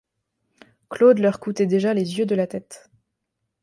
Claude 0.89 1.19
leur 1.19 1.39
coûtait 1.39 1.67
déjà 1.67 1.93
les 1.93 2.17
yeux 2.17 2.25
de 2.25 2.33
la 2.33 2.47
tête. 2.47 2.89